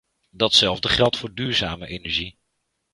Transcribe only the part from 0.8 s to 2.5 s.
geldt voor duurzame energie.